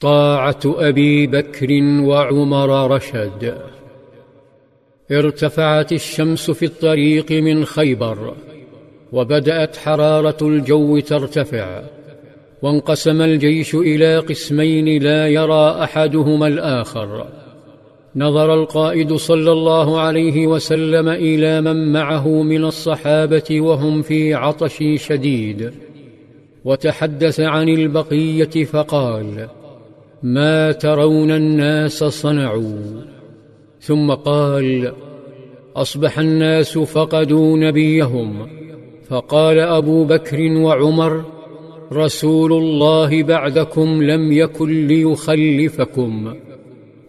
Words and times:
طاعة 0.00 0.60
أبي 0.64 1.26
بكر 1.26 1.68
وعمر 1.82 2.90
رشد. 2.90 3.58
ارتفعت 5.10 5.92
الشمس 5.92 6.50
في 6.50 6.64
الطريق 6.64 7.32
من 7.32 7.64
خيبر 7.64 8.34
وبدأت 9.12 9.76
حرارة 9.76 10.36
الجو 10.42 10.98
ترتفع 10.98 11.82
وانقسم 12.62 13.22
الجيش 13.22 13.74
إلى 13.74 14.18
قسمين 14.18 15.02
لا 15.02 15.28
يرى 15.28 15.84
أحدهما 15.84 16.46
الآخر. 16.46 17.26
نظر 18.16 18.54
القائد 18.54 19.14
صلى 19.14 19.52
الله 19.52 20.00
عليه 20.00 20.46
وسلم 20.46 21.08
إلى 21.08 21.60
من 21.60 21.92
معه 21.92 22.42
من 22.42 22.64
الصحابة 22.64 23.60
وهم 23.60 24.02
في 24.02 24.34
عطش 24.34 24.84
شديد 24.96 25.72
وتحدث 26.64 27.40
عن 27.40 27.68
البقية 27.68 28.64
فقال 28.64 29.48
ما 30.22 30.72
ترون 30.72 31.30
الناس 31.30 32.04
صنعوا. 32.04 33.02
ثم 33.80 34.10
قال 34.10 34.92
أصبح 35.76 36.18
الناس 36.18 36.78
فقدوا 36.78 37.58
نبيهم. 37.58 38.48
فقال 39.08 39.58
أبو 39.58 40.04
بكر 40.04 40.52
وعمر 40.52 41.24
رسول 41.92 42.52
الله 42.52 43.22
بعدكم 43.22 44.02
لم 44.02 44.32
يكن 44.32 44.86
ليخلفكم. 44.86 46.34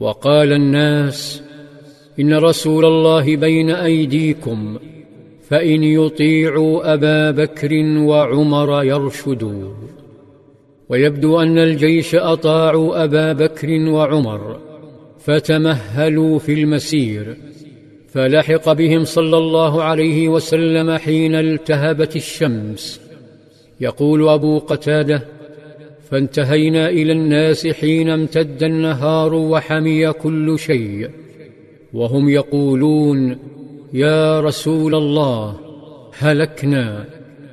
وقال 0.00 0.52
الناس 0.52 1.42
إن 2.20 2.34
رسول 2.34 2.84
الله 2.84 3.36
بين 3.36 3.70
أيديكم 3.70 4.78
فإن 5.48 5.84
يطيعوا 5.84 6.94
أبا 6.94 7.30
بكر 7.30 7.72
وعمر 7.98 8.84
يرشدوا. 8.84 9.74
ويبدو 10.90 11.40
أن 11.40 11.58
الجيش 11.58 12.14
أطاعوا 12.14 13.04
أبا 13.04 13.32
بكر 13.32 13.70
وعمر 13.70 14.60
فتمهلوا 15.18 16.38
في 16.38 16.52
المسير 16.52 17.36
فلحق 18.08 18.72
بهم 18.72 19.04
صلى 19.04 19.38
الله 19.38 19.82
عليه 19.82 20.28
وسلم 20.28 20.96
حين 20.96 21.34
التهبت 21.34 22.16
الشمس. 22.16 23.00
يقول 23.80 24.28
أبو 24.28 24.58
قتادة 24.58 25.22
فانتهينا 26.10 26.88
إلى 26.88 27.12
الناس 27.12 27.66
حين 27.66 28.08
امتد 28.08 28.62
النهار 28.62 29.34
وحمي 29.34 30.12
كل 30.12 30.58
شيء 30.58 31.10
وهم 31.92 32.28
يقولون 32.28 33.38
يا 33.92 34.40
رسول 34.40 34.94
الله 34.94 35.56
هلكنا 36.18 37.04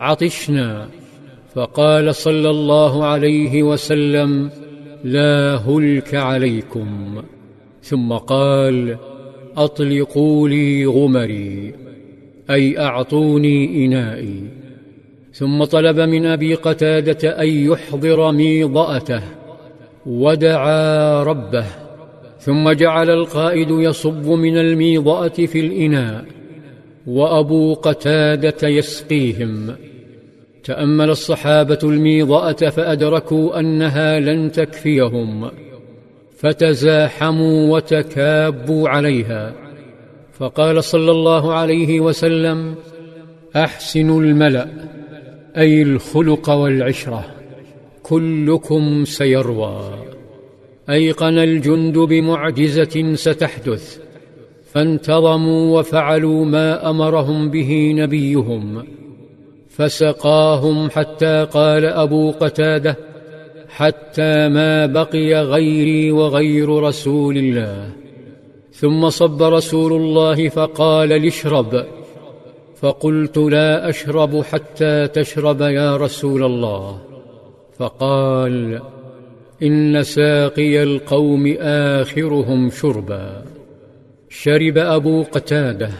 عطشنا 0.00 0.88
فقال 1.58 2.14
صلى 2.14 2.50
الله 2.50 3.04
عليه 3.04 3.62
وسلم 3.62 4.50
لا 5.04 5.56
هلك 5.56 6.14
عليكم. 6.14 7.22
ثم 7.82 8.12
قال 8.12 8.96
أطلقوا 9.56 10.48
لي 10.48 10.86
غمري 10.86 11.74
أي 12.50 12.78
أعطوني 12.78 13.84
إنائي. 13.84 14.42
ثم 15.32 15.64
طلب 15.64 16.00
من 16.00 16.26
أبي 16.26 16.54
قتادة 16.54 17.42
أن 17.42 17.48
يحضر 17.48 18.32
ميضأته 18.32 19.22
ودعا 20.06 21.22
ربه. 21.22 21.66
ثم 22.38 22.70
جعل 22.70 23.10
القائد 23.10 23.70
يصب 23.70 24.26
من 24.26 24.58
الميضأة 24.58 25.28
في 25.28 25.60
الإناء 25.60 26.24
وأبو 27.06 27.74
قتادة 27.74 28.68
يسقيهم. 28.68 29.76
تأمل 30.68 31.10
الصحابة 31.10 31.78
الميضاه 31.84 32.52
فأدركوا 32.52 33.60
أنها 33.60 34.20
لن 34.20 34.52
تكفيهم 34.52 35.50
فتزاحموا 36.36 37.76
وتكابوا 37.76 38.88
عليها. 38.88 39.54
فقال 40.32 40.84
صلى 40.84 41.10
الله 41.10 41.54
عليه 41.54 42.00
وسلم 42.00 42.74
أحسنوا 43.56 44.22
الملأ 44.22 44.68
أي 45.56 45.82
الخلق 45.82 46.50
والعشرة 46.50 47.24
كلكم 48.02 49.04
سيروى. 49.04 49.80
أيقن 50.90 51.38
الجند 51.38 51.98
بمعجزة 51.98 53.14
ستحدث 53.14 53.98
فانتظموا 54.72 55.78
وفعلوا 55.78 56.44
ما 56.44 56.90
أمرهم 56.90 57.50
به 57.50 57.92
نبيهم. 57.96 58.97
فسقاهم 59.78 60.90
حتى 60.90 61.46
قال 61.52 61.84
أبو 61.84 62.30
قتادة 62.30 62.96
حتى 63.68 64.48
ما 64.48 64.86
بقي 64.86 65.34
غيري 65.34 66.12
وغير 66.12 66.68
رسول 66.68 67.36
الله. 67.36 67.90
ثم 68.72 69.08
صب 69.08 69.42
رسول 69.42 69.92
الله 69.92 70.48
فقال 70.48 71.08
لاشرب. 71.08 71.84
فقلت 72.76 73.38
لا 73.38 73.88
أشرب 73.88 74.42
حتى 74.42 75.08
تشرب 75.08 75.60
يا 75.60 75.96
رسول 75.96 76.44
الله. 76.44 77.00
فقال 77.78 78.80
إن 79.62 80.02
ساقي 80.02 80.82
القوم 80.82 81.56
آخرهم 81.60 82.70
شربا. 82.70 83.42
شرب 84.28 84.78
أبو 84.78 85.22
قتادة. 85.22 85.90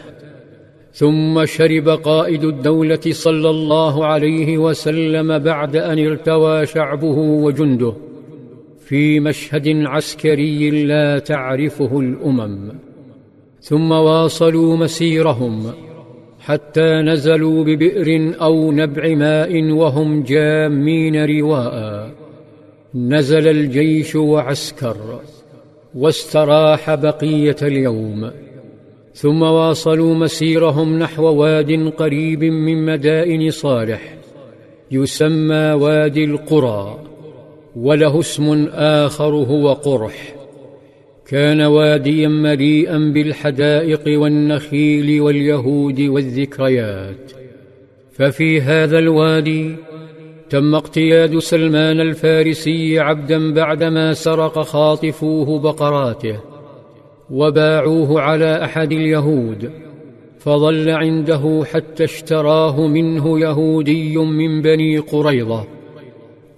ثم 0.99 1.47
شرب 1.47 1.89
قائد 1.89 2.45
الدولة 2.45 3.01
صلى 3.11 3.51
الله 3.51 4.07
عليه 4.07 4.59
وسلم 4.59 5.39
بعد 5.39 5.77
أن 5.77 6.07
ارتوى 6.07 6.67
شعبه 6.67 7.19
وجنده 7.45 7.93
في 8.87 9.21
مشهد 9.21 9.69
عسكري 9.69 10.85
لا 10.85 11.19
تعرفه 11.19 12.01
الأمم. 12.01 12.73
ثم 13.61 13.91
واصلوا 13.91 14.77
مسيرهم 14.77 15.73
حتى 16.41 17.03
نزلوا 17.03 17.65
ببئر 17.65 18.35
أو 18.41 18.73
نبع 18.73 19.15
ماء 19.15 19.71
وهم 19.71 20.23
جامين 20.23 21.25
رواء. 21.25 22.11
نزل 22.95 23.49
الجيش 23.49 24.17
وعسكر 24.17 25.21
واستراح 25.95 26.95
بقية 26.95 27.57
اليوم. 27.63 28.31
ثم 29.21 29.43
واصلوا 29.43 30.15
مسيرهم 30.15 30.99
نحو 30.99 31.23
واد 31.23 31.93
قريب 31.97 32.45
من 32.45 32.87
مدائن 32.87 33.51
صالح 33.51 34.15
يسمى 34.91 35.73
وادي 35.73 36.25
القرى 36.25 36.99
وله 37.77 38.21
اسم 38.21 38.69
آخر 38.73 39.35
هو 39.35 39.73
قرح. 39.73 40.35
كان 41.27 41.61
واديا 41.61 42.29
مليئا 42.29 42.99
بالحدائق 42.99 44.21
والنخيل 44.21 45.21
واليهود 45.21 46.01
والذكريات. 46.01 47.33
ففي 48.13 48.61
هذا 48.61 48.99
الوادي 48.99 49.77
تم 50.51 50.75
اقتياد 50.75 51.39
سلمان 51.39 52.01
الفارسي 52.01 52.99
عبدا 52.99 53.53
بعدما 53.53 54.13
سرق 54.13 54.63
خاطفوه 54.63 55.59
بقراته. 55.59 56.48
وباعوه 57.31 58.21
على 58.21 58.65
أحد 58.65 58.93
اليهود 58.93 59.71
فظل 60.39 60.91
عنده 60.91 61.63
حتى 61.73 62.05
اشتراه 62.05 62.87
منه 62.87 63.41
يهودي 63.41 64.17
من 64.17 64.63
بني 64.63 64.99
قريظة. 64.99 65.65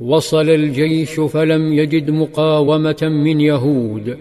وصل 0.00 0.50
الجيش 0.50 1.20
فلم 1.20 1.72
يجد 1.72 2.10
مقاومة 2.10 3.02
من 3.02 3.40
يهود. 3.40 4.16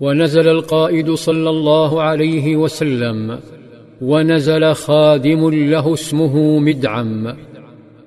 ونزل 0.00 0.48
القائد 0.48 1.10
صلى 1.10 1.50
الله 1.50 2.02
عليه 2.02 2.56
وسلم 2.56 3.38
ونزل 4.02 4.74
خادم 4.74 5.50
له 5.50 5.94
اسمه 5.94 6.58
مدعم. 6.58 7.34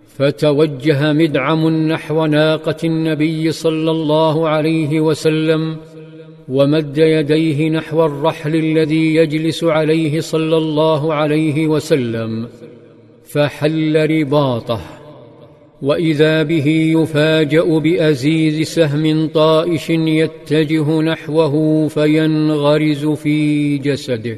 فتوجه 0.07 1.13
مدعم 1.13 1.88
نحو 1.88 2.25
ناقة 2.25 2.75
النبي 2.84 3.51
صلى 3.51 3.91
الله 3.91 4.49
عليه 4.49 5.01
وسلم 5.01 5.78
ومد 6.49 6.97
يديه 6.97 7.70
نحو 7.70 8.05
الرحل 8.05 8.55
الذي 8.55 9.16
يجلس 9.16 9.64
عليه 9.64 10.20
صلى 10.20 10.58
الله 10.58 11.14
عليه 11.14 11.67
وسلم 11.67 12.47
فحل 13.23 14.09
رباطه 14.09 14.82
وإذا 15.82 16.44
به 16.44 16.67
يفاجأ 16.67 17.64
بأزيز 17.64 18.67
سهم 18.67 19.28
طائش 19.28 19.90
يتجه 19.90 21.02
نحوه 21.02 21.88
فينغرز 21.88 23.05
في 23.05 23.78
جسده. 23.78 24.38